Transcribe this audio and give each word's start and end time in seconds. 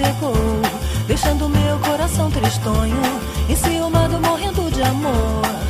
chegou, 0.00 0.34
deixando 1.06 1.48
meu 1.48 1.78
coração 1.80 2.30
tristonho, 2.30 2.96
enciumado, 3.48 4.18
morrendo 4.20 4.70
de 4.70 4.82
amor. 4.82 5.69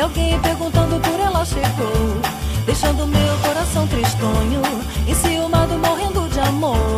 que 0.00 0.02
alguém 0.02 0.40
perguntando 0.40 0.98
por 0.98 1.20
ela 1.20 1.44
chegou, 1.44 2.20
deixando 2.64 3.06
meu 3.06 3.36
coração 3.44 3.86
tristonho, 3.86 4.62
enciumado, 5.06 5.76
morrendo 5.78 6.26
de 6.30 6.40
amor. 6.40 6.89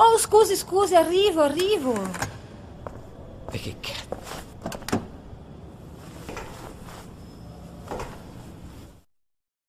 Oh, 0.00 0.16
scusi, 0.16 0.54
scusi, 0.54 0.94
arrivo, 0.94 1.42
arrivo. 1.42 1.92
E 3.50 3.58
che 3.58 3.74
cazzo? 3.80 4.17